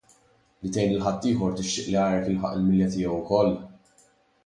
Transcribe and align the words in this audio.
Li 0.61 0.69
tgħin 0.77 0.93
lil 0.93 1.03
ħaddieħor 1.09 1.53
u 1.55 1.59
tixtieq 1.59 1.91
li 1.91 1.99
għajrek 2.07 2.31
jilħaq 2.35 2.57
il-milja 2.59 2.91
tiegħu 2.97 3.19
wkoll? 3.23 3.57